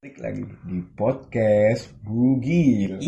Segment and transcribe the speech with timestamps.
[0.00, 3.04] Balik lagi di podcast Bugil.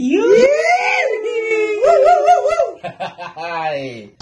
[3.33, 4.12] Hai.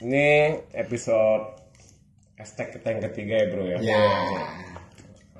[0.00, 1.60] Ini episode
[2.40, 3.78] hashtag kita yang ketiga ya bro ya.
[3.84, 4.04] Ya.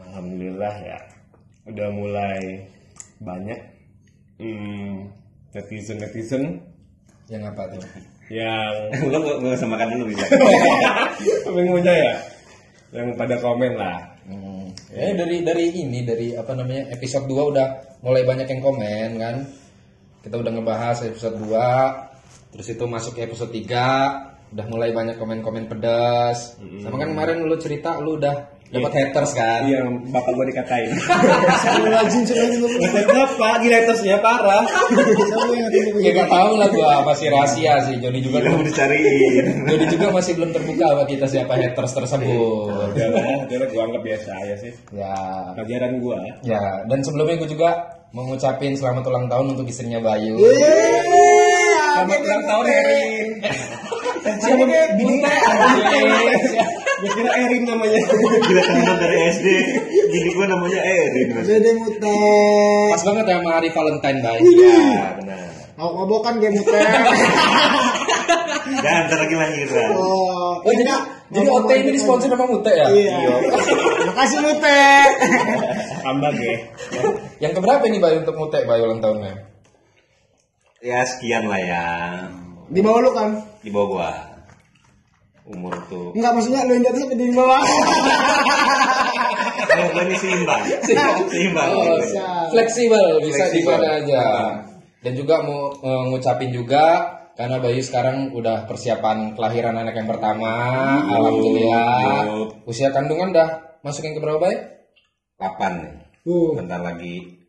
[0.04, 1.00] Alhamdulillah ya.
[1.64, 2.68] Udah mulai
[3.24, 3.73] banyak
[4.40, 5.10] hmm,
[5.54, 6.44] netizen netizen
[7.30, 7.80] Yang apa tuh?
[8.32, 9.20] yang Lo
[9.52, 10.24] usah makan dulu bisa.
[11.44, 12.14] pengennya ya,
[12.96, 14.00] yang pada komen lah.
[14.24, 14.72] Hmm.
[14.88, 17.68] Ya dari dari ini dari apa namanya episode 2 udah
[18.00, 19.36] mulai banyak yang komen kan.
[20.24, 25.66] Kita udah ngebahas episode 2 terus itu masuk ke episode 3 udah mulai banyak komen-komen
[25.66, 26.56] pedas.
[26.80, 29.60] Sama kan kemarin lu cerita lu udah dapat haters kan.
[29.70, 30.90] Iya, bapak gua dikatain.
[31.94, 32.66] Rajin sekali lu.
[32.66, 34.62] Ngatain bapak, gila hatersnya parah.
[36.02, 37.94] Ya gak tahu lah gua masih rahasia sih.
[38.02, 39.70] Jody juga Belum dicariin.
[39.70, 42.90] Jody juga masih belum terbuka sama kita siapa haters tersebut.
[42.90, 44.72] Udah lah, udah lah, gua anggap biasa aja sih.
[44.90, 45.14] Ya,
[45.54, 46.18] Pelajaran gua.
[46.42, 47.70] Ya, dan sebelumnya gue juga
[48.14, 50.38] mau ngucapin selamat ulang tahun untuk istrinya Bayu.
[50.38, 53.28] Selamat ulang tahun Erin.
[54.24, 54.64] Siapa
[54.98, 55.20] bini
[57.04, 58.00] Gue kira Erin namanya.
[58.48, 59.46] Gila temenan dari SD.
[60.08, 61.28] Gini gue namanya Erin.
[61.44, 62.88] Dede mutek.
[62.96, 64.38] Pas banget ya sama hari Valentine, Bay.
[64.40, 65.48] Ya benar.
[65.76, 66.80] Mau ngobokan game mutek.
[68.64, 69.90] Dan ntar lagi lahiran.
[69.92, 70.96] Oh, Oh, jadi,
[71.28, 72.88] jadi OT ini disponsor sama Mute ya?
[72.88, 73.36] Iya.
[74.08, 75.10] Makasih mutek.
[76.00, 76.56] Tambah ya.
[77.44, 79.44] Yang keberapa nih Bayu untuk Mute, Bayu ulang tahunnya?
[80.80, 81.84] Ya sekian lah ya.
[82.72, 83.44] Di bawah lu kan?
[83.60, 84.10] Di bawah gua.
[85.44, 86.16] Umur tuh.
[86.16, 87.62] Enggak maksudnya lu yang di atas apa di bawah?
[89.68, 90.62] Kalau gua ini seimbang.
[91.28, 91.68] Seimbang.
[91.76, 92.00] Oh,
[92.48, 94.22] fleksibel, bisa di mana aja.
[95.04, 100.50] Dan juga mau eh, ngucapin juga karena Bayu sekarang udah persiapan kelahiran anak yang pertama,
[101.12, 101.98] alhamdulillah.
[102.30, 102.64] Yup.
[102.64, 103.48] Usia kandungan udah
[103.84, 104.54] masuk yang keberapa Bay?
[105.36, 105.92] 8 nih.
[106.24, 107.43] Uh, Bentar lagi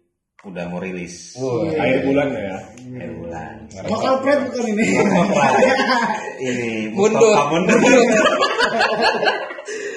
[0.45, 1.33] udah mau rilis.
[1.35, 2.57] Wah, Akhir bulan ya.
[2.77, 3.53] Akhir bulan.
[3.73, 4.85] Bakal pret bukan ini.
[6.45, 7.33] Ini Mundur.
[7.49, 7.79] Mundur.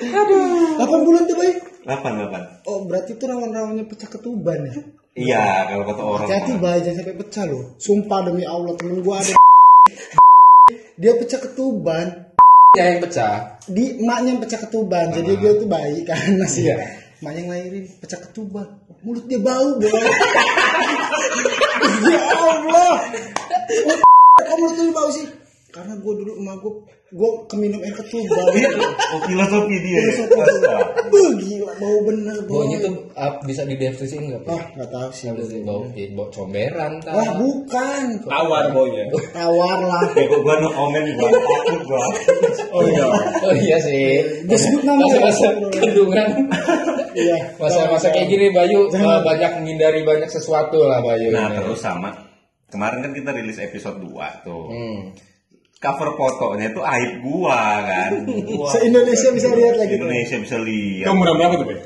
[0.09, 1.53] 8 bulan tuh, Bay.
[1.85, 2.01] 8
[2.33, 2.69] 8.
[2.69, 4.75] Oh, berarti itu rawan-rawannya pecah ketuban ya.
[5.19, 6.29] Iya, kalau kata orang.
[6.31, 6.53] Hati-hati
[6.85, 7.65] jangan sampai pecah loh.
[7.77, 9.35] Sumpah demi Allah temen gua ada
[10.99, 12.35] dia pecah ketuban
[12.77, 13.57] ya yang pecah.
[13.71, 16.77] di emaknya yang pecah ketuban jadi dia tuh bayi kan masih Iya.
[17.23, 19.89] emaknya yang lahirin pecah ketuban mulutnya bau boy
[22.09, 22.95] ya Allah
[24.39, 25.27] kok mulutnya bau sih
[25.69, 26.73] karena gue dulu emak gue
[27.09, 28.37] gue keminum air ketuban
[29.09, 29.97] Oh, filosofi dia.
[30.13, 31.09] Astaga.
[31.09, 34.45] Buh, gila bau bener boy Baunya tuh ah, bisa dideskripsiin nggak?
[34.45, 37.41] Ah nggak tahu sih Apa sih bau eh, bau comberan wah tak?
[37.41, 39.09] bukan Tawar baunya.
[39.33, 42.01] tawar lah Ya, gua, gua no komen gua takut gua.
[42.69, 43.07] Oh iya.
[43.41, 44.05] Oh iya sih.
[44.45, 45.17] Disebut nama ya.
[45.25, 46.29] Masa-masa kandungan.
[47.19, 51.35] Iya Masa-masa kayak gini Bayu eh, banyak menghindari banyak sesuatu lah Bayu.
[51.35, 51.57] Nah, ini.
[51.59, 52.29] terus sama
[52.69, 54.67] kemarin kan kita rilis episode 2 tuh.
[54.71, 55.01] Hmm.
[55.79, 58.11] Cover fotonya tuh aib gua kan.
[58.75, 61.07] se Indonesia bisa lihat lagi tuh Indonesia bisa lihat.
[61.07, 61.79] Kamu umur berapa tuh, Bay?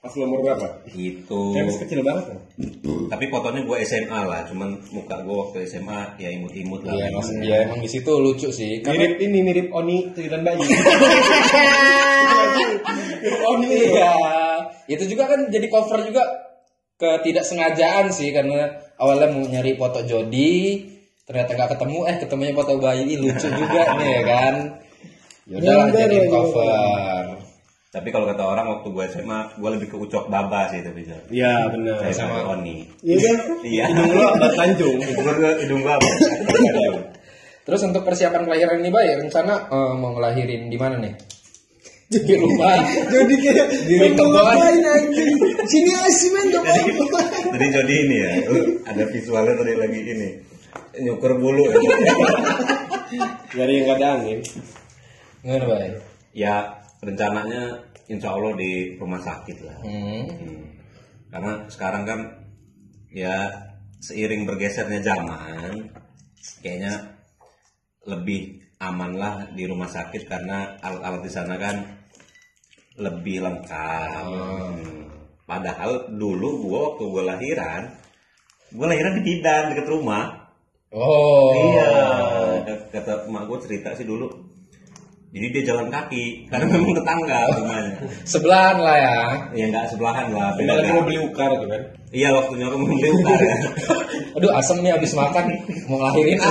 [0.00, 0.64] Pas lu umur berapa?
[0.88, 1.40] Gitu.
[1.52, 2.38] Kan masih kecil banget kan?
[3.12, 6.96] Tapi fotonya gua SMA lah, cuman muka gua waktu SMA ya imut-imut lah.
[6.96, 8.80] Iya, mas, ya emang di situ lucu sih.
[8.80, 10.64] Karena Mirip ini, mirip Oni Bayi.
[13.20, 13.68] mirip Oni.
[13.68, 14.49] Iya.
[14.86, 16.22] Itu juga kan jadi cover juga
[16.96, 20.84] ketidaksengajaan sih karena awalnya mau nyari foto Jody,
[21.24, 24.54] ternyata nggak ketemu, eh ketemunya foto bayi Ih, lucu juga nih ya kan.
[25.50, 26.30] Yaudah Nyender jadi lagi.
[26.30, 27.24] cover.
[27.90, 31.26] Tapi kalau kata orang waktu gua SMA, gua lebih ke ucok baba sih tapi Jar.
[31.26, 31.98] Iya, benar.
[32.06, 32.86] Saya sama Oni.
[33.02, 33.84] iya kan Iya.
[33.90, 34.98] Hidung lu ada tanjung.
[35.10, 36.06] Hidung gua hidung apa?
[37.60, 41.12] Terus untuk persiapan kelahiran ini Bay, rencana eh, mau ngelahirin di mana nih?
[42.10, 42.74] Di rumah.
[43.06, 43.66] jadi kayak
[44.18, 44.34] doang.
[44.34, 45.30] ngapain anjing
[45.62, 47.20] sini aja men gak apa-apa
[47.54, 48.32] Tadi Jody ini ya,
[48.82, 50.28] ada visualnya tadi lagi ini.
[51.06, 51.78] Nyukur bulu ya.
[53.54, 54.38] Dari yang gak ada angin.
[55.46, 55.90] Gimana Bay?
[56.34, 57.78] Ya rencananya
[58.10, 59.78] insya Allah di rumah sakit lah.
[59.86, 60.26] Hmm.
[60.26, 60.62] Hmm.
[61.30, 62.20] Karena sekarang kan
[63.14, 63.54] ya
[64.02, 65.94] seiring bergesernya zaman,
[66.58, 67.22] kayaknya
[68.02, 71.99] lebih aman lah di rumah sakit karena alat-alat di sana kan
[73.00, 74.24] lebih lengkap.
[74.28, 75.08] Hmm.
[75.48, 77.82] Padahal dulu gua waktu gua lahiran,
[78.76, 80.40] gua lahiran di bidan dekat rumah.
[80.90, 81.54] Oh.
[81.54, 81.94] Iya,
[82.90, 84.26] kata emak gue cerita sih dulu
[85.30, 88.02] Jadi dia jalan kaki karena memang tetangga rumahnya.
[88.34, 89.18] Sebelahan lah ya.
[89.54, 90.58] Ya nggak sebelahan lah.
[90.58, 91.82] Beda lagi mau beli ukar tuh kan.
[92.10, 93.56] Iya waktu nyokap mau beli ukar ya.
[94.42, 95.44] Aduh asem nih habis makan
[95.86, 96.38] mau ngelahirin.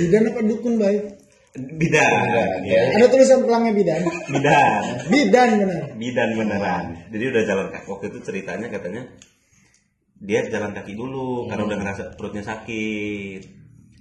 [0.00, 1.19] Bidan apa dukun baik?
[1.58, 2.62] Bidan.
[2.62, 2.94] Ya.
[2.94, 4.02] Ada tulisan pelangnya bidan.
[4.30, 4.82] Bidan.
[5.10, 5.82] Bidan benar.
[5.98, 6.84] Bidan beneran.
[7.10, 7.86] Jadi udah jalan kaki.
[7.90, 9.02] Waktu itu ceritanya katanya
[10.20, 13.42] dia jalan kaki dulu karena udah ngerasa perutnya sakit.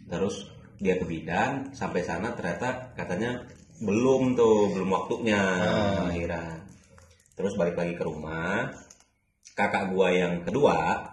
[0.05, 0.45] Terus
[0.77, 3.49] dia ke bidan sampai sana ternyata katanya
[3.81, 5.41] belum tuh belum waktunya
[6.05, 6.69] lahiran.
[7.33, 8.69] Terus balik lagi ke rumah.
[9.57, 11.09] Kakak gua yang kedua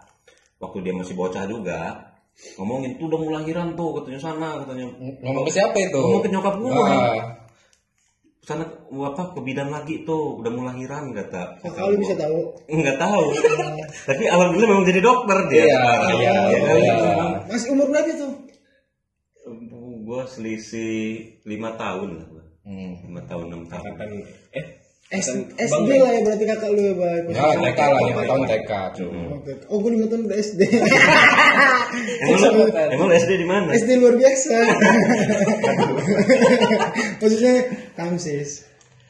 [0.61, 2.06] waktu dia masih bocah juga
[2.57, 4.87] ngomongin tuh udah mau lahiran tuh katanya sana katanya
[5.21, 5.97] Ngomong ke siapa itu?
[5.97, 6.85] Ngomong ke nyokap gua.
[6.85, 7.17] Ah.
[8.41, 8.63] sana
[9.03, 12.39] apa ke bidan lagi tuh udah mau lahiran kata Kok kali bisa tahu?
[12.69, 13.25] nggak tahu
[14.09, 16.11] tapi alhamdulillah memang jadi dokter dia Iya, sekarang.
[16.15, 16.77] iya, Ya kan?
[16.79, 16.95] iya.
[17.45, 18.33] Masih umur berapa tuh?
[19.99, 20.95] gue selisih
[21.43, 22.45] lima tahun lah gua.
[22.63, 22.93] Hmm.
[23.03, 23.91] lima tahun enam tahun
[24.53, 24.65] eh
[25.07, 27.23] S SD lah ya berarti kakak lu ya baik.
[27.31, 28.73] Ya TK lah, lima tahun TK.
[29.33, 29.53] Oke.
[29.71, 30.61] Oh gue lima tahun udah SD.
[32.27, 34.57] emang, lu- emang lu SD di mana SD luar biasa.
[37.17, 37.55] Maksudnya
[37.95, 38.67] Tamsis.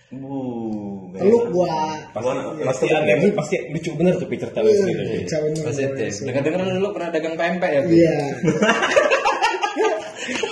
[0.07, 1.99] bu Peluk gua.
[2.13, 2.87] pasti Gua- pasti
[3.33, 4.93] pasti lucu bener tuh Peter tahu sih.
[5.27, 6.13] Cawan Positif.
[6.23, 7.81] Dengar-dengar dulu pernah dagang pempek ya?
[7.83, 8.17] Iya.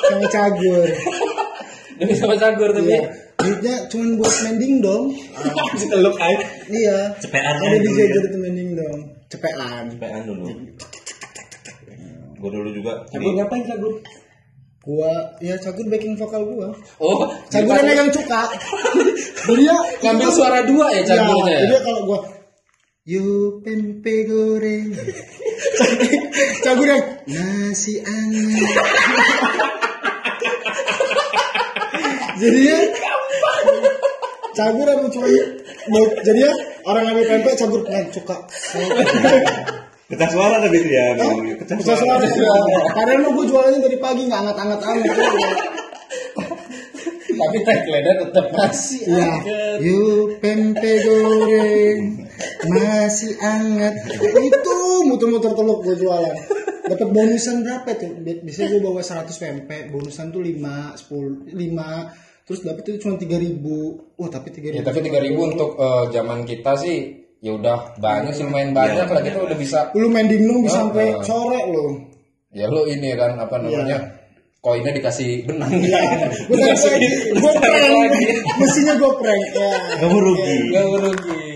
[0.05, 0.89] Sama cagur.
[1.95, 2.97] Demi sama cagur tapi.
[3.45, 3.53] Iya.
[3.53, 5.05] Duitnya cuma buat mending dong.
[5.81, 6.41] Si teluk air.
[6.73, 7.13] Iya.
[7.21, 8.99] Cepean Ada aja di jajar itu mending dong.
[9.29, 9.93] Cepean.
[9.93, 10.49] cepean dulu
[12.45, 14.05] gue dulu juga Cagur ngapain cagur?
[14.85, 15.09] Gua
[15.41, 16.69] ya cagur backing vokal gua.
[17.01, 18.53] Oh, Cagur jadi yang megang cuka.
[19.49, 21.49] Dia ngambil suara dua ya cagurnya.
[21.49, 21.61] Ya, ya?
[21.65, 22.21] jadi kalau gua
[23.05, 24.97] Yo pempe goreng
[26.65, 28.65] Cagur yang Nasi anget
[32.41, 32.81] Jadi ya
[34.55, 35.27] Cagur apa cuma
[35.89, 36.53] mau- Jadi ya
[36.85, 38.37] Orang ngambil pempek cagur dengan cuka
[40.05, 41.17] pecah suara tapi dia
[41.57, 42.53] pecah Bisa suara ya.
[42.93, 45.17] Padahal mah gue jualannya dari pagi nggak anget-anget amat.
[47.35, 49.27] Tapi tagline-nya tetap masih Iya.
[49.27, 49.77] anget.
[49.83, 52.01] Yuk pempe goreng
[52.65, 53.95] masih anget.
[54.23, 54.75] Itu
[55.05, 56.37] muter-muter teluk gue jualan.
[56.85, 58.13] Dapat bonusan berapa tuh?
[58.19, 62.13] Bi- Biasanya gue bawa 100 pempek, bonusan tuh 5, 10, 5.
[62.45, 63.57] Terus dapat itu cuma 3000.
[64.15, 64.77] Oh, tapi 3000.
[64.77, 66.97] Ya tapi 3000 untuk eh, zaman kita sih
[67.41, 70.81] ya udah banyak sih main banyak lah kita udah bisa Lu main dingdong bisa Ah,
[70.85, 71.21] sampai ah.
[71.21, 71.87] sore lo.
[72.51, 73.99] ya lu ini kan apa namanya
[74.61, 76.01] koinnya dikasih benang Iya.
[76.49, 76.73] Gue
[77.35, 78.13] gue prank.
[78.57, 79.43] Mestinya gue prank.
[79.51, 79.69] Ya.
[79.99, 81.49] kamu rugi Gak rugi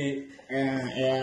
[0.49, 1.17] Ya, ya.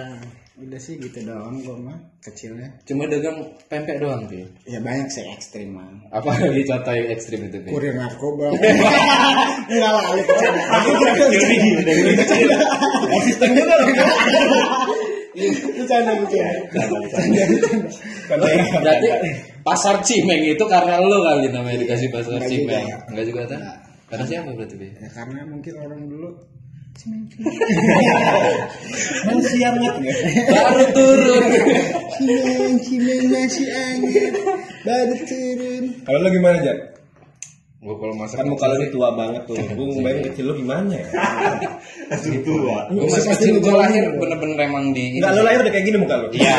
[0.66, 2.74] Udah sih gitu doang gue mah kecilnya.
[2.84, 3.38] cuma dagang
[3.70, 5.86] pempek doang sih Ya banyak sih ekstrim mah.
[6.10, 7.70] apa lagi contoh yang ekstrim itu Pi?
[7.70, 8.50] Kurir narkoba.
[9.70, 10.62] Enggak lah, lu bercanda.
[13.06, 13.90] Asisten juga loh.
[15.76, 16.54] Bercanda, bercanda.
[18.82, 19.08] berarti
[19.62, 22.98] pasar cimeng itu karena lu kali namanya dikasih pasar cimeng juga.
[23.12, 23.60] enggak juga kan
[24.06, 24.76] karena siapa berarti?
[24.82, 26.30] Ya, karena mungkin orang dulu
[29.27, 29.95] Masih hangat
[30.47, 31.44] baru turun.
[32.15, 34.33] Cimeng, cimeng masih anget
[34.88, 35.83] Baru turun.
[36.07, 36.94] Kalau lo gimana Jan?
[37.86, 39.58] Gua kalau masak Kan muka lo ini tua banget tuh.
[39.78, 41.06] Gue ngebayangin kecil lo gimana ya?
[42.10, 45.86] langsung tua Gue masih kecil gue lahir bener-bener emang di Enggak lo lahir udah kayak
[45.86, 46.28] gini muka lo.
[46.34, 46.54] Iya.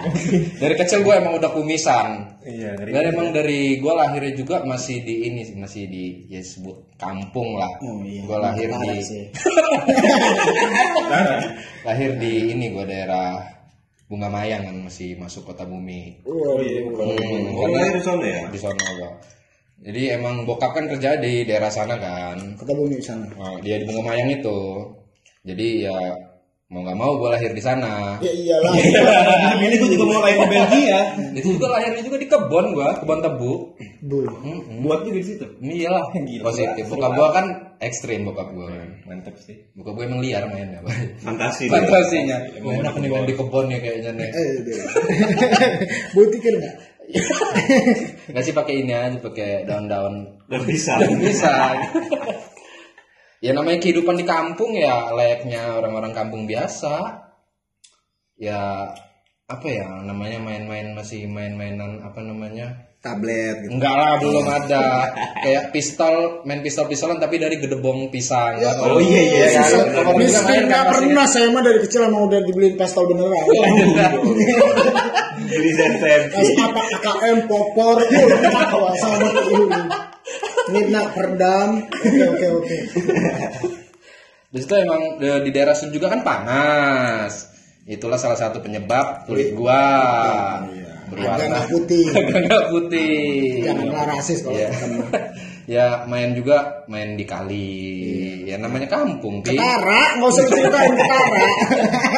[0.64, 2.08] dari kecil gue emang udah kumisan.
[2.42, 6.40] Iya, dari Dan emang dari gue lahirnya juga masih di ini sih, masih di ya
[6.40, 7.70] sebut kampung lah.
[7.84, 8.92] Oh iya Gue lahir di
[11.86, 13.52] lahir di ini gue daerah
[14.12, 16.20] Bunga Mayang kan masih masuk kota bumi.
[16.28, 19.08] Oh iya Hmm, oh lahir di sana ya di sana gua.
[19.82, 22.54] Jadi emang bokap kan kerja di daerah sana kan.
[22.54, 24.58] Kota bumi sana Nah, dia di Bunga Mayang itu.
[25.42, 25.98] Jadi ya
[26.72, 28.16] mau nggak mau gue lahir di sana.
[28.22, 28.72] Ya iyalah
[29.60, 31.00] Ini gue juga mau lahir di Belgia.
[31.42, 33.52] Itu juga lahirnya juga di kebon gua, kebon tebu.
[34.02, 34.18] Bu
[34.86, 35.44] Buat juga di situ.
[35.58, 36.42] Iyalah, Gila.
[36.46, 36.84] positif.
[36.86, 37.46] Bokap gua kan
[37.82, 38.70] ekstrim bokap gua.
[39.04, 39.66] Mantap sih.
[39.74, 40.78] Bokap gua emang liar mainnya.
[41.18, 41.66] fantasi.
[41.66, 42.38] Fantasinya.
[42.62, 44.28] Mau enak nih main di kebon ya kayaknya nih.
[44.30, 44.76] Eh deh
[46.14, 46.74] Bu tikir nggak?
[48.32, 50.38] Nggak sih pakai ini aja, pakai daun-daun.
[50.48, 51.54] dan bisa Bisa.
[53.42, 57.26] ya namanya kehidupan di kampung ya layaknya orang-orang kampung biasa.
[58.38, 58.90] Ya
[59.50, 65.10] apa ya namanya main-main masih main-mainan apa namanya Tablet gitu Enggak lah belum ada
[65.42, 69.66] kayak pistol main pistol pistolan tapi dari gedebong pisang Ya, oh iya, iya, kan?
[69.68, 70.14] iya.
[70.16, 73.42] Miskin nggak pernah saya mah dari kecil emang udah dibeliin pistol beneran
[75.52, 79.28] sentensi Pas apa AKM popor lah sama
[80.72, 81.84] Midna perdam.
[81.90, 82.76] Oke oke oke.
[84.52, 87.50] Di situ emang di, di daerah sini juga kan panas.
[87.82, 89.82] Itulah salah satu penyebab kulit gua
[90.62, 90.81] Agak
[91.12, 92.04] berwarna putih.
[92.18, 93.60] agak putih.
[93.68, 94.68] Janganlah rasis kalau Iya.
[94.72, 95.00] ketemu.
[95.76, 97.70] ya main juga main di kali.
[98.48, 99.54] Ya namanya kampung, Pi.
[99.54, 101.46] Ketara, nggak usah ceritain ketara.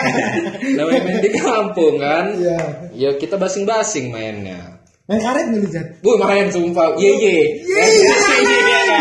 [0.78, 2.24] namanya main di kampung kan.
[2.38, 2.58] Iya.
[2.94, 4.80] Ya kita basing-basing mainnya.
[5.04, 5.86] Main karet nih Jan.
[6.00, 6.96] Bu main sumpah.
[6.96, 7.38] Ye ye.
[7.60, 8.14] Iya.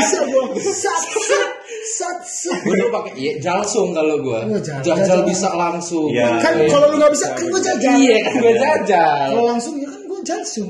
[0.04, 0.44] Bisa gua.
[0.60, 1.53] Sat
[1.94, 2.60] sat sat.
[2.62, 4.42] Gue dulu pakai iya, jalsung kalau gua.
[4.44, 5.30] Oh, jal- Jajal jajal.
[5.30, 6.10] bisa langsung.
[6.10, 6.42] Iya.
[6.42, 7.94] Kan kalau lu nggak bisa kan gua jajal.
[7.94, 9.28] Iya kan gue jajal.
[9.30, 10.70] Kalau langsung ya kan gua jalsum.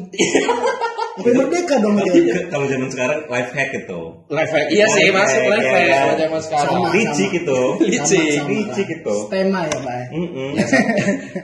[1.13, 2.35] Sampai merdeka dong Tapi dia.
[2.49, 4.01] kalau zaman sekarang life hack itu.
[4.27, 4.67] Live hack.
[4.67, 6.73] Iya sih masuk ya hack kalau zaman sekarang.
[6.73, 6.87] Sama.
[6.89, 7.59] Licik itu.
[7.85, 8.39] Licik.
[8.49, 9.15] Licik itu.
[9.29, 10.03] Tema ya, Pak.
[10.09, 10.51] Mm-mm.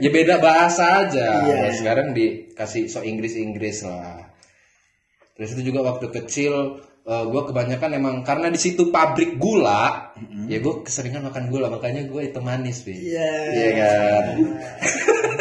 [0.01, 1.27] ya beda bahasa aja.
[1.45, 1.55] Iya.
[1.69, 4.25] Ya, sekarang dikasih so Inggris Inggris lah.
[5.37, 10.13] Terus itu juga waktu kecil gue kebanyakan emang karena di situ pabrik gula,
[10.45, 12.93] ya gue keseringan makan gula makanya gue itu manis, Bi.
[12.93, 13.31] Iya.
[13.49, 14.25] Iya kan.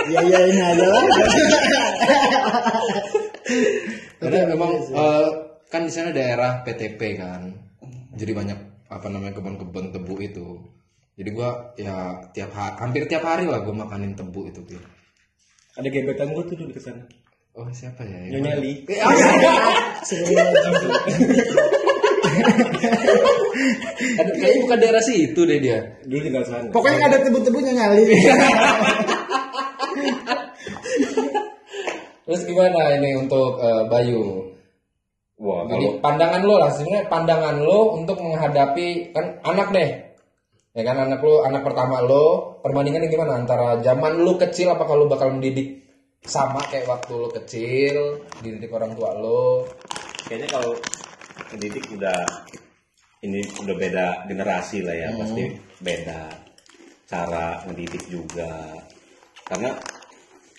[0.08, 1.04] Iya iya ini aja lah.
[4.16, 5.28] Karena memang eh,
[5.68, 7.52] kan di sana daerah PTP kan,
[8.16, 10.64] jadi banyak apa namanya kebun-kebun tebu itu.
[11.20, 14.80] Jadi gua ya tiap hari, hampir tiap hari lah gue makanin tebu itu, Bi.
[15.76, 17.04] Ada gebetan gue tuh di sana.
[17.58, 18.38] Oh siapa ya?
[18.38, 18.62] Nyonya mana?
[18.62, 18.86] Li.
[24.14, 25.98] Ada- Kayaknya bukan daerah situ deh dia.
[26.06, 26.70] Dulu tinggal sana.
[26.70, 28.06] Pokoknya nggak ada tebu-tebunya nyali.
[32.30, 34.54] Terus gimana ini untuk eh, Bayu?
[35.42, 40.14] Wah, Jadi kalau pandangan lo lah sebenarnya pandangan lo untuk menghadapi kan anak deh.
[40.78, 45.10] Ya kan anak lo anak pertama lo perbandingannya gimana antara zaman lo kecil apa kalau
[45.10, 45.87] bakal mendidik
[46.24, 47.96] sama kayak waktu lo kecil
[48.42, 49.68] dididik orang tua lo.
[50.26, 50.72] Kayaknya kalau
[51.48, 52.20] pendidik udah
[53.22, 55.08] ini udah beda generasi lah ya.
[55.14, 55.44] Pasti
[55.80, 56.20] beda
[57.08, 58.76] cara mendidik juga.
[59.46, 59.72] Karena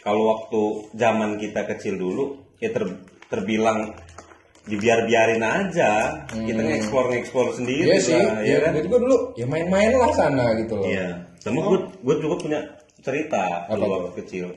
[0.01, 0.61] kalau waktu
[0.97, 3.93] zaman kita kecil dulu ya ter- terbilang
[4.65, 6.25] dibiar-biarin aja.
[6.29, 8.71] Kita nge-explore nge-explore sendiri Iya sih, lah, ya ya, kan?
[8.77, 10.85] gue juga dulu ya main-main lah sana gitu loh.
[10.85, 11.09] Iya.
[11.41, 12.59] Sama gue gue juga punya
[12.99, 13.77] cerita Apa?
[13.77, 14.47] dulu waktu kecil.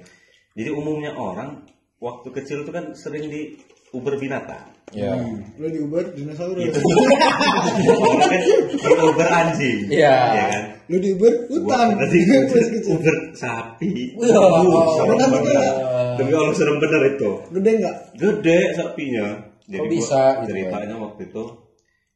[0.53, 1.65] Jadi umumnya orang
[1.97, 3.57] waktu kecil itu kan sering di
[3.93, 4.73] Uber binatang.
[4.93, 5.17] Iya.
[5.57, 6.61] Lu di Uber dinosaurus.
[6.69, 6.81] Gitu.
[6.81, 8.41] Kan
[8.93, 9.79] di Uber anjing.
[9.89, 10.17] Iya.
[10.33, 10.63] Iya kan?
[10.93, 11.89] Lu di Uber Gua hutan.
[11.97, 12.19] berarti.
[12.89, 13.93] Uber sapi.
[14.17, 14.29] Wah,
[14.63, 15.61] Uh, serem juga.
[16.21, 17.31] Demi Allah serem bener itu.
[17.53, 17.97] Gede nggak?
[18.21, 19.27] Gede sapinya.
[19.65, 21.45] Jadi Kok gua bisa gitu ceritanya waktu itu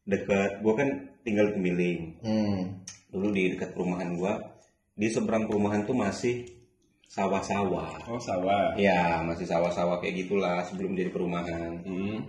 [0.04, 0.88] dekat gua kan
[1.24, 2.00] tinggal di Miling.
[2.20, 2.60] Hmm.
[3.12, 4.32] Dulu di dekat perumahan gua
[4.96, 6.55] di seberang perumahan tuh masih
[7.10, 7.90] sawah-sawah.
[8.10, 8.74] Oh sawah.
[8.76, 11.82] Ya, masih sawah-sawah kayak gitulah sebelum jadi perumahan.
[11.86, 12.26] Hmm.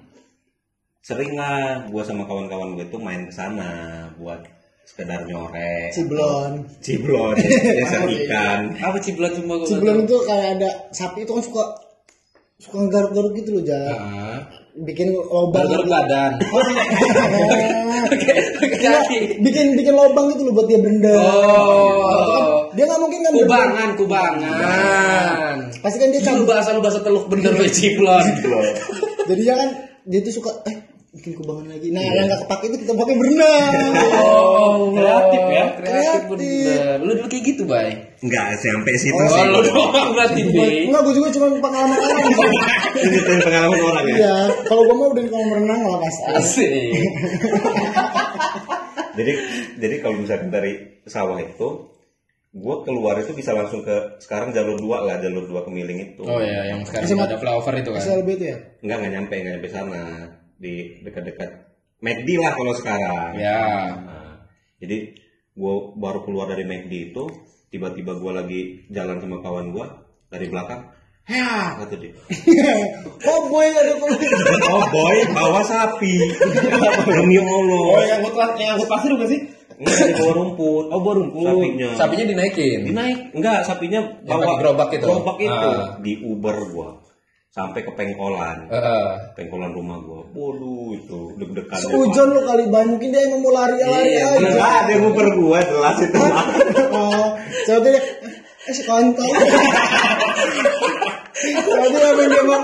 [1.02, 4.44] Sering lah gua sama kawan-kawan gue tuh main ke sana buat
[4.88, 5.92] sekedar nyorek.
[5.92, 6.64] Ciblon.
[6.80, 7.36] Ciblon,
[7.80, 8.76] desa ikan.
[8.80, 11.64] Apa ciblon cuma gue Ciblon itu kayak ada sapi itu kan suka
[12.58, 13.94] suka garuk-garuk gitu loh, Jar.
[13.94, 14.40] Ah.
[14.78, 15.66] Bikin lobang.
[15.66, 16.32] Garuk badan.
[18.78, 19.02] Enggak,
[19.42, 21.18] bikin bikin lobang gitu loh buat dia berendam.
[21.18, 22.70] Oh.
[22.78, 23.50] Dia nggak mungkin kan berendam.
[23.50, 25.56] Kubangan, kubangan.
[25.82, 26.46] Pasti kan dia cabut.
[26.46, 28.26] bahasa lu bahasa teluk bener we ciblon.
[29.30, 29.70] Jadi dia kan
[30.06, 31.88] dia tuh suka eh bikin kubangan lagi.
[31.90, 33.72] Nah, yang nggak kepake itu kita pakai berenang.
[34.20, 35.64] Oh, Kreatif ya?
[35.74, 36.22] Kreatif Kreatif.
[36.30, 36.96] bener.
[37.00, 37.90] Lu dulu kayak gitu, Bay.
[38.20, 39.40] Enggak sampai situ Oh, sih.
[39.40, 40.86] Oh, lu doang berarti, Bi.
[40.86, 42.20] Enggak, gue juga cuma pengalaman orang.
[43.02, 44.16] Ceritain pengalaman orang ya.
[44.16, 44.36] Iya,
[44.66, 46.30] kalau gue mau udah di kolam renang lah pasti.
[46.34, 46.70] Asik.
[49.18, 49.34] Jadi
[49.82, 51.90] jadi kalau misalnya dari sawah itu
[52.54, 56.22] gue keluar itu bisa langsung ke sekarang jalur dua lah jalur dua ke Miling itu
[56.22, 57.98] Oh ya, yang sekarang ada flyover itu kan.
[57.98, 58.58] SLB itu ya?
[58.86, 60.02] enggak nggak nyampe nggak nyampe sana
[60.58, 61.50] di dekat-dekat.
[61.98, 63.34] McD lah kalau sekarang.
[63.42, 63.62] Ya.
[63.98, 64.34] Nah,
[64.78, 65.18] jadi
[65.58, 67.26] gue baru keluar dari McD itu
[67.74, 68.62] tiba-tiba gue lagi
[68.94, 69.86] jalan sama kawan gue
[70.30, 70.94] dari belakang.
[71.28, 72.16] Ya kata dia.
[73.28, 74.00] Oh boy ada
[74.72, 76.16] oh boy bawa sapi.
[77.12, 77.84] Demi allah.
[77.92, 79.42] Oh yang ngangkut yang ngangkut pasir bukan sih?
[79.78, 80.86] enggak di bawah rumput.
[80.88, 81.44] Oh bawa rumput.
[81.44, 81.88] sapinya.
[82.00, 82.80] Sapinya dinaikin.
[82.88, 83.20] dinaik.
[83.36, 85.04] Enggak sapinya bawa gerobak itu?
[85.04, 85.68] gerobak itu.
[85.68, 86.00] Ah.
[86.00, 86.90] di Uber gua
[87.58, 89.08] sampai ke pengkolan Heeh.
[89.34, 94.14] pengkolan rumah gua waduh itu deg-degan Hujan lo kali ban mungkin dia emang mau lari-lari
[94.14, 94.46] Iya, aja.
[94.46, 96.22] enggak ada yang Uber gua jelas itu
[96.98, 97.28] Oh,
[97.66, 98.02] coba dia
[98.68, 99.26] eh si kontol.
[101.58, 102.62] Coba dia emang dia mau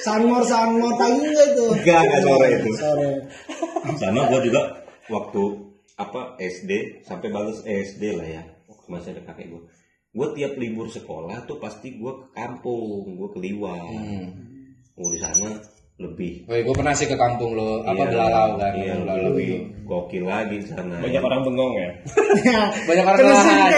[0.00, 1.64] sanmor sanmor pagi enggak itu?
[1.72, 2.70] Enggak, enggak sore itu.
[2.74, 3.10] Sore.
[3.96, 4.60] sama gua juga
[5.08, 5.42] waktu
[5.96, 6.70] apa SD
[7.02, 9.62] sampai bagus SD lah ya waktu masih ada kakek gua
[10.10, 14.26] gua tiap libur sekolah tuh pasti gua ke kampung gua ke Liwang Hmm.
[14.96, 15.56] oh di sana
[16.00, 18.08] lebih Woi, gue pernah sih ke kampung lo, apa Iya.
[18.08, 18.72] belalau kan?
[18.72, 20.96] Iya, belalau lebih gokil lagi di sana.
[20.96, 21.88] Banyak orang bengong ya.
[22.88, 23.68] Banyak orang kelelahan.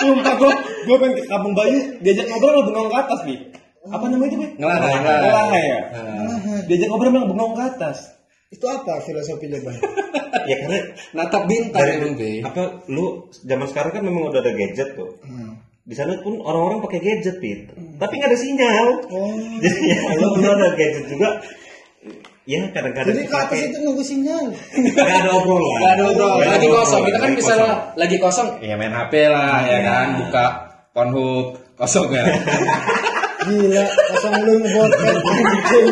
[0.00, 0.52] Sumpah gue
[0.88, 3.38] gue pengen ke Kampung Bayu diajak ngobrol malah bengong ke atas nih.
[3.84, 4.36] Apa namanya itu?
[4.38, 4.46] Bi?
[4.56, 4.92] Ngelarang.
[4.96, 5.78] Ngelarang ya.
[5.92, 7.96] Nah, Diajak ngobrol malah bengong ke atas.
[8.52, 9.76] Itu apa filosofinya bang?
[10.42, 10.78] Ya karena
[11.14, 12.32] natap bintang dari Bi.
[12.42, 15.22] apa lu zaman sekarang kan memang udah ada gadget tuh.
[15.86, 17.70] Di sana pun orang-orang pakai gadget, Pit.
[17.74, 18.86] Tapi nggak ada sinyal.
[19.06, 19.38] Oh.
[19.62, 21.38] Jadi ya, lu lu ada gadget juga.
[22.42, 23.70] Ya kadang-kadang Jadi ke atas dipakai.
[23.70, 24.44] itu nunggu sinyal.
[24.50, 25.78] nggak ada obrolan.
[25.78, 27.02] Gak ada ngobrol, Nggak ada lagi obrolan, kosong.
[27.06, 27.54] Kita kan lagi bisa
[27.94, 30.44] lagi kosong, ya main HP lah, ya kan, buka
[30.90, 31.46] Pornhub
[31.78, 32.22] kosong ya.
[33.42, 33.84] Gila,
[34.14, 35.86] kosong lu ngebokep anjing.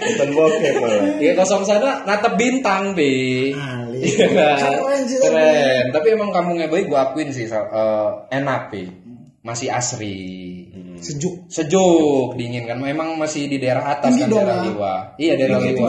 [0.00, 1.02] Nonton bokep malah.
[1.22, 3.50] Iya kosong sana natap bintang, Bi.
[3.54, 4.00] Ali.
[4.02, 4.72] Iya kan?
[5.06, 5.84] Keren.
[5.94, 9.09] Tapi emang kampungnya baik, gue akuin sih eh, enak, Bi.
[9.40, 10.68] Masih asri.
[11.00, 11.48] Sejuk.
[11.48, 12.76] Sejuk, dingin kan.
[12.76, 14.64] Memang masih di daerah atas Tinggi kan dong, daerah.
[14.68, 14.94] Liwa.
[15.16, 15.88] Iya, daerah Liwa.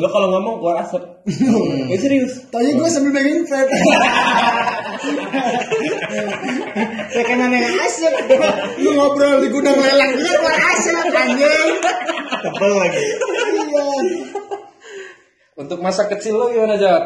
[0.00, 1.04] Lo kalau ngomong keluar asap.
[1.92, 2.48] Ya serius.
[2.48, 3.76] Tanya gue sambil pengen vape.
[7.12, 8.14] Ya kan aneh asap.
[8.80, 11.72] Lu ngobrol di gudang lelang juga keluar asap anjing.
[12.40, 13.04] Tebel lagi.
[13.04, 13.92] Iya.
[15.58, 17.04] Untuk masa kecil lo gimana, Jat?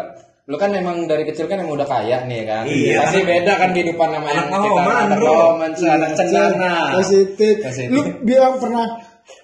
[0.52, 2.68] Lo kan emang dari kecil kan emang udah kaya nih kan.
[2.68, 3.00] Iya.
[3.00, 5.32] Pasti beda kan kehidupan sama yang Anak kita Mahoman, anak bro.
[5.32, 6.74] Mahoman, anak cendana.
[7.00, 7.54] Positif.
[7.88, 8.86] Lu bilang pernah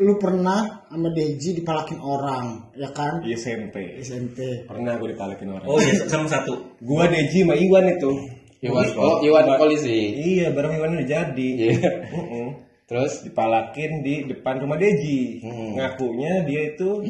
[0.05, 3.25] lu pernah sama Deji dipalakin orang, ya kan?
[3.25, 4.05] Di SMP.
[4.05, 4.69] SMP.
[4.69, 5.65] Pernah gue dipalekin orang.
[5.65, 6.77] Oh iya sama satu.
[6.85, 8.13] Gua Deji sama Iwan itu.
[8.59, 10.19] Iwan, oh, Iwan polisi.
[10.19, 11.51] Iya, bareng Iwan udah jadi.
[11.57, 11.79] Iya.
[12.11, 12.49] Mm-mm.
[12.85, 15.41] Terus Dipalakin di depan rumah Deji.
[15.41, 15.79] Hmm.
[15.79, 17.09] Ngakunya dia itu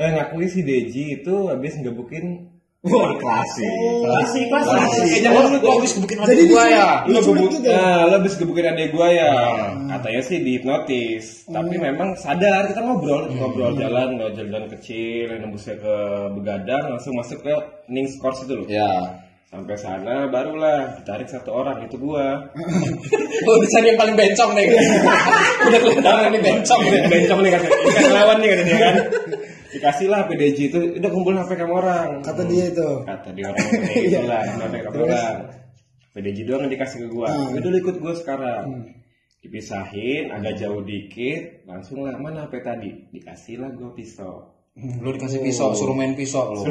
[0.00, 2.49] eh ngakui si Deji itu habis ngebukin
[2.80, 3.68] Wah, klasik.
[4.00, 4.48] klasik
[5.12, 6.88] Eh, jangan lu tuh habis gebukin adik gua ya.
[7.04, 9.32] Lu gebuk, nah, lu habis gebukin adek gua ya.
[9.84, 11.44] Katanya sih dihipnotis.
[11.44, 15.96] Tapi memang sadar kita ngobrol, ngobrol jalan, ngobrol jalan kecil, nembusnya ke
[16.40, 17.52] begadang, langsung masuk ke
[18.16, 18.64] Course itu loh.
[18.64, 19.20] Ya.
[19.52, 22.48] Sampai sana barulah ditarik satu orang itu gua.
[23.44, 24.66] Lu dicari yang paling bencong nih.
[25.68, 27.00] Udah kelihatan ini bencong nih.
[27.12, 27.76] Bencong nih katanya.
[27.92, 28.94] Ikan lawan nih katanya kan.
[29.70, 32.08] Dikasih lah PDJ itu, udah kumpul HP kamu orang.
[32.20, 32.88] Kata dia itu.
[33.06, 35.34] Kata dia orang gitu lah, HP kamu orang.
[36.10, 37.26] PDJ doang yang dikasih ke gua.
[37.30, 37.54] Hmm.
[37.54, 38.64] Udah lu ikut gua sekarang.
[39.40, 42.90] Dipisahin, agak jauh dikit, langsung lah mana HP tadi?
[43.08, 44.52] Dikasih lah gua pisau.
[44.74, 46.62] Lu dikasih pisau, suruh main pisau lu.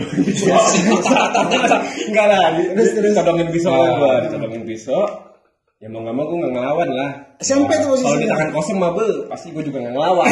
[2.10, 3.96] Enggak lah, di- ditodongin pisau Nah.
[3.96, 5.02] gua, ditodongin pisau.
[5.80, 7.12] Ya mau nggak mau gue nggak ngelawan lah.
[7.40, 8.12] SMP tuh posisinya.
[8.12, 10.28] Kalau di tangan kosong mah be, pasti gue juga nggak ngelawan.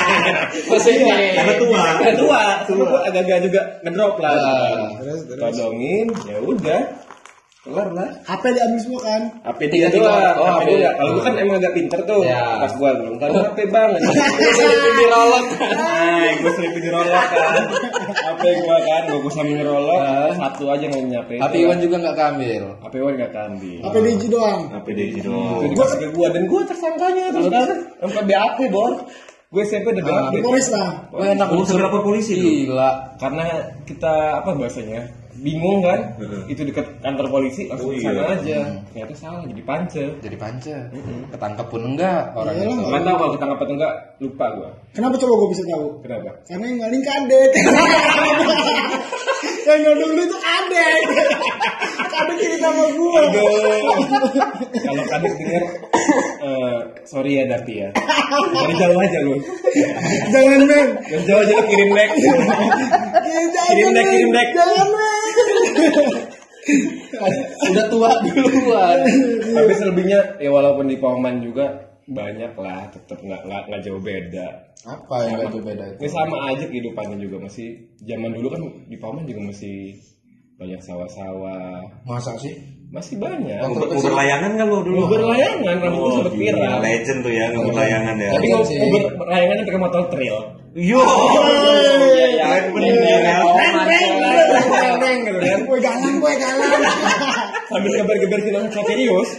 [0.72, 1.12] Posisinya.
[1.36, 1.82] Karena tua.
[2.00, 2.84] Karena tua, tua.
[2.88, 4.32] gue agak-agak juga ngedrop lah.
[4.32, 4.88] Ah.
[4.96, 5.28] Terus.
[5.28, 6.80] Todongin, ya udah,
[7.62, 8.10] kelar lah.
[8.26, 9.22] HP diambil semua kan?
[9.40, 10.70] HP dia doang, Oh, HP HP.
[10.74, 10.90] dia.
[10.92, 12.58] Kalau gue kan emang agak pinter tuh, Ya.
[12.58, 14.00] pas gue belum tahu HP banget.
[14.02, 15.46] Selipin di rolot.
[15.62, 17.54] Nah, gue selipin di rolok kan.
[18.02, 20.00] HP gue kan, gue sambil ngerolok,
[20.34, 21.34] satu aja nggak nyampe.
[21.38, 22.62] Tapi Iwan juga nggak keambil.
[22.82, 23.78] HP gue nggak kambil.
[23.80, 24.60] HP Deji doang.
[24.68, 25.58] Apa dia gitu doang.
[25.60, 27.68] Itu dikasih ke gue dan gue tersangkanya terus kan
[28.02, 28.92] sampai BAP bor.
[29.52, 30.34] Gue SMP udah BAP.
[30.42, 30.90] Polisi lah.
[31.14, 32.50] Wah, enak Oh, sudah lapor polisi tuh.
[32.66, 32.90] Gila.
[33.16, 33.44] Karena
[33.84, 36.12] kita apa bahasanya bingung kan,
[36.44, 38.36] itu dekat kantor polisi langsung Oh, ke sana iya.
[38.36, 38.58] aja.
[38.92, 40.04] Ternyata salah jadi pance.
[40.20, 40.76] Jadi panca.
[41.30, 42.74] Ketangkep pun enggak orang Iyalah.
[42.76, 42.84] itu.
[42.84, 44.70] Nggak tahu kalau ketangkap atau enggak, lupa gue.
[44.92, 45.86] Kenapa coba gue bisa tahu?
[46.00, 46.30] Kenapa?
[46.44, 47.50] Karena yang maling kadek.
[49.62, 51.00] yang nyodong lu itu kadek.
[52.12, 53.22] kadek kiri sama gue.
[54.74, 55.64] Kalau kadek denger,
[56.42, 57.88] eh, sorry ya Dapi ya.
[58.52, 59.34] Dari jauh aja lu.
[60.28, 60.88] Jangan men.
[61.00, 62.10] Dari jauh aja lu kirim back.
[62.12, 64.48] Kirim back, kirim back.
[64.52, 65.21] Jangan men.
[67.70, 68.98] Udah tua duluan.
[69.42, 74.46] Tapi selebihnya ya walaupun di Pauman juga banyak lah, tetap nggak nggak nggak jauh beda.
[74.82, 78.98] Apa yang gak tuh beda Ini sama aja kehidupannya juga masih zaman dulu kan di
[78.98, 79.94] Pauman juga masih
[80.58, 81.86] banyak sawah-sawah.
[82.02, 82.58] Masa sih?
[82.90, 83.62] Masih banyak.
[83.62, 85.06] Uber, Uber layangan kan lo dulu?
[85.08, 86.76] Uber layangan, rambut gue Oh, sempet viral.
[86.84, 88.30] legend tuh ya, Uber layangan ya.
[88.36, 88.46] Tapi.
[88.84, 90.36] Uber layangan pakai motor trail.
[90.76, 91.00] Yo,
[92.52, 93.34] Iya, bener Iya,
[93.88, 95.58] beng, beng, beng, gitu kan.
[95.64, 96.82] Gue galang, gue galang.
[97.72, 99.30] Sambil geber-geber film serius.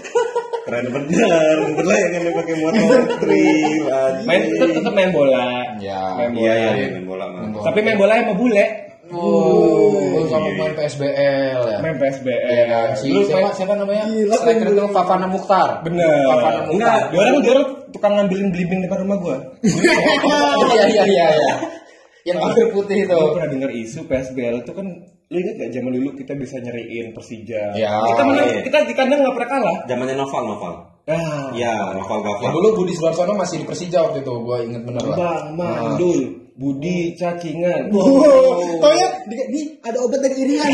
[0.63, 3.84] Keren bener, Uber layangan yang pakai motor trail.
[4.26, 5.76] Main tetap, tetap main bola.
[5.78, 6.02] Ya.
[6.17, 6.41] Main bola.
[6.41, 7.62] Iya, iya, iya, main bola mah.
[7.62, 8.65] Tapi main bola sama bule.
[9.13, 11.78] Oh, lu sama main PSBL ya.
[11.84, 12.49] Main PSBL.
[12.49, 12.88] Iya kan?
[12.97, 14.10] Si Lu siapa siapa namanya?
[14.10, 15.69] Gila, Striker itu Fafana Mukhtar.
[15.86, 16.08] Bener.
[16.34, 16.73] Fafana Mukhtar.
[16.73, 19.38] Enggak, dia orang dia orang tukang ngambilin belimbing depan rumah gua.
[20.73, 21.56] Iya iya iya iya.
[22.23, 23.12] Yang akhir putih itu.
[23.12, 24.88] Gue pernah denger isu PSBL itu kan
[25.33, 27.73] lu inget gak zaman dulu kita bisa nyeriin Persija.
[27.73, 28.62] Ya, kita menang, iya.
[28.62, 29.77] kita di kandang nggak pernah kalah.
[29.89, 30.73] Zamannya Noval, Noval.
[31.03, 32.51] Ah, Ya, novel Ya Gafar.
[32.55, 35.17] dulu Budi Sudarsono masih di Persija waktu itu, gue inget bener lah.
[35.19, 36.21] Bang Mandul,
[36.55, 37.91] Budi Cacingan.
[37.91, 40.69] Oh, tau ya, di, di, ada obat dari iringan.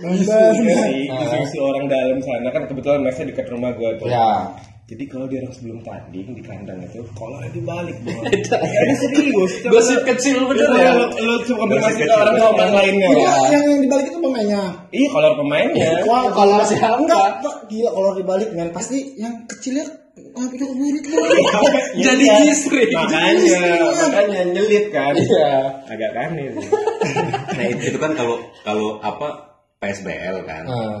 [0.00, 4.08] Isu sih, isu-isu orang dalam sana kan kebetulan mesnya dekat rumah gua tuh.
[4.08, 4.48] Ya.
[4.90, 8.26] Jadi kalau dia harus sebelum tanding di kandang itu, kalau dibalik bang.
[8.82, 9.52] Ini serius.
[9.62, 10.90] Gosip kecil bener ya.
[10.98, 13.08] Lu, lu coba Gosip konfirmasi ke orang orang lainnya.
[13.08, 13.22] Ini
[13.54, 14.62] yang yang dibalik itu pemainnya.
[14.90, 15.90] Iya, kalau pemainnya.
[16.04, 16.98] Wah, Kalau siapa?
[16.98, 17.28] enggak,
[17.70, 19.86] gila kalau dibalik men pasti yang kecilnya
[20.18, 21.14] ngapain itu ini tuh.
[21.94, 22.36] Jadi Iya.
[22.50, 22.82] istri.
[22.90, 23.62] Makanya,
[23.94, 25.14] makanya nyelit kan.
[25.14, 25.54] Iya.
[25.86, 26.52] Agak kanil.
[27.46, 30.66] Nah, itu, itu kan kalau kalau apa PSBL kan.
[30.66, 30.98] Nah,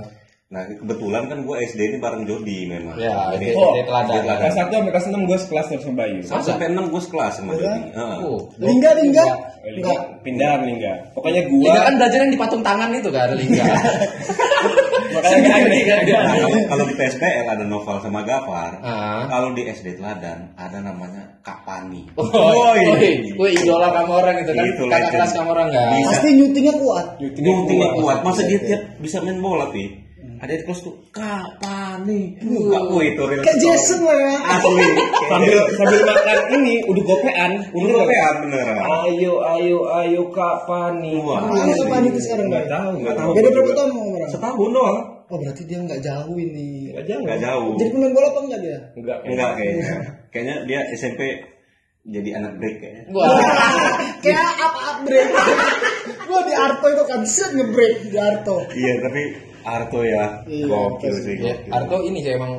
[0.50, 2.98] Nah, kebetulan kan gue SD ini bareng Jody memang.
[2.98, 4.18] ya, Jadi, Oh, teladan.
[4.18, 6.18] Kelas 1 sampai kelas 6 gue sekelas terus sama Bayu.
[6.26, 7.80] Saya sampai 6 gue sekelas sama Jody.
[7.94, 8.16] Heeh.
[8.26, 8.50] Oh.
[8.58, 9.26] Lingga, lingga.
[9.62, 9.94] Lingga,
[10.26, 11.14] pindah Lingga.
[11.14, 13.62] Pokoknya gua Lingga kan belajar yang di patung tangan itu kan, Lingga.
[15.14, 15.98] makanya kan aneh kan.
[16.02, 18.72] Nah, kalau, di PSBL ada novel sama Gafar.
[18.82, 19.30] Ah.
[19.30, 22.10] Kalau di SD Teladan ada namanya Kak Pani.
[22.18, 25.86] Oh, woi, woi, idola kamu orang itu kan, Itu kakak kelas kamu orang kan.
[25.94, 26.10] Bisa.
[26.10, 27.06] Pasti nyutingnya kuat.
[27.22, 28.18] Guntingnya kuat.
[28.26, 30.09] Masa dia tiap bisa main bola, Pi?
[30.40, 32.32] Ada di kelas tuh Kak Pani.
[32.40, 33.60] Kak, wih, itu real Kayak.
[33.60, 34.34] Jason lah ya.
[34.50, 34.86] Asli.
[35.30, 38.76] sambil sambil makan ini udah gopean Ini gopean beneran.
[39.04, 41.44] ayo ayo ayo kak Pani Wah.
[41.44, 42.48] Ini apa itu sekarang?
[42.48, 43.30] nggak tahu Nggak tahu.
[43.36, 43.92] Beda berapa tahun?
[44.26, 44.98] Setahun doang.
[45.30, 46.90] Oh berarti dia nggak jauh ini.
[46.90, 47.70] nggak jauh Nggak jauh.
[47.76, 48.78] Jadi pemain bola apa enggak dia?
[48.96, 49.86] enggak Enggak kayaknya.
[50.32, 51.20] Kayaknya dia SMP
[52.00, 53.02] jadi anak break kayaknya.
[53.12, 53.28] Wah,
[54.24, 55.28] Kayak up up break.
[56.24, 58.56] Gua di Arto itu kan set ngebreak di Arto.
[58.70, 59.22] Iya, tapi
[59.62, 61.34] Arto ya Iya, gokil sih.
[61.36, 61.70] ya, gokil.
[61.70, 62.52] Arto ini sih emang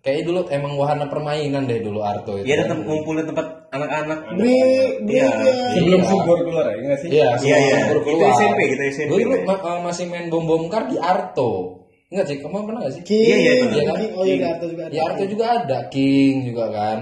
[0.00, 2.46] kayaknya dulu emang wahana permainan deh dulu Arto itu.
[2.46, 4.18] Iya, ada tem- ngumpulin tempat anak-anak.
[4.34, 5.28] Break Iya.
[5.32, 5.56] ya.
[5.72, 7.76] sebelum subur keluar ya sih Iya, Iya, iya.
[7.96, 8.26] Kita.
[8.30, 9.08] SMP, kita SMP.
[9.10, 11.80] Dulu dulu ma- eh, masih main bom bom kar di Arto.
[12.04, 13.02] Enggak sih, kamu pernah gak sih?
[13.02, 13.26] King.
[13.26, 13.66] Iya, iya, itu.
[13.72, 13.96] Iya kan?
[14.14, 14.92] Oh iya Arto juga ada.
[14.92, 16.98] Di Arto juga ada King juga kan.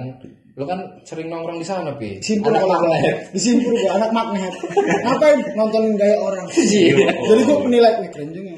[0.53, 2.21] Lu kan sering nongkrong di sana, Pi.
[2.21, 3.17] Simpur Anak magnet.
[3.35, 4.53] Di simpur gua anak magnet.
[4.77, 6.45] Ngapain nontonin gaya orang?
[6.53, 7.09] Iya.
[7.09, 8.53] Jadi gua penilai wih keren juga.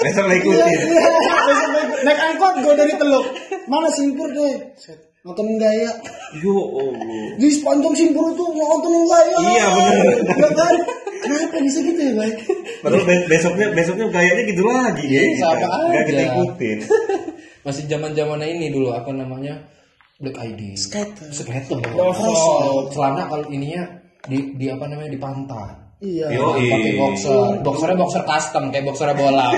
[0.00, 0.64] Besok lah Iya, ikutin.
[0.64, 1.00] iya.
[1.44, 3.26] Besok naik, naik angkot gua dari Teluk.
[3.68, 4.72] Mana simpur deh?
[4.74, 4.96] Set.
[5.22, 5.92] Nontonin gaya.
[6.40, 7.36] Yo, Allah.
[7.36, 9.36] Di sepanjang simpur itu nontonin gaya.
[9.44, 9.66] Iya.
[10.24, 10.74] Enggak kan?
[11.22, 12.30] Kenapa bisa gitu ya, Bay?
[12.82, 15.22] Padahal be- besoknya besoknya gayanya gitu lagi ya.
[15.38, 16.78] sama Enggak kita ikutin.
[17.62, 19.68] Masih zaman-zamannya ini dulu apa namanya?
[20.22, 20.78] Black ID.
[20.78, 21.28] Skater.
[21.34, 21.82] Skater.
[21.82, 22.94] Crossover.
[22.94, 23.82] Celana kalau ininya
[24.22, 25.82] di di apa namanya di pantat.
[26.02, 26.34] Iya.
[26.34, 29.54] Yo, pakai boxer, boxernya boxer custom kayak boxernya bola.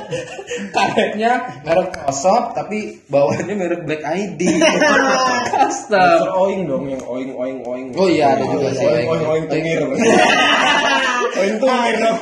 [0.76, 4.40] Karetnya merek Crossover tapi bawahnya merek Black ID.
[5.56, 6.00] custom.
[6.00, 8.84] Boxer oing dong yang oing oing oing Oh iya ada juga sih.
[8.84, 9.78] oing oing oing tungir
[11.36, 12.18] oing tungir dong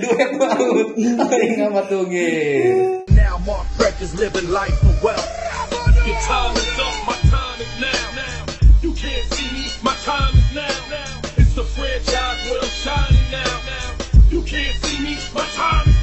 [0.00, 0.88] Duet maut.
[1.32, 3.00] Oing sama tugir.
[3.16, 5.43] Now Mark Records living life for wealth.
[6.26, 8.46] Time is up, my time is now.
[8.80, 11.20] You can't see me, my time is now.
[11.36, 14.30] It's the franchise where I'm shining now.
[14.30, 15.93] You can't see me, my time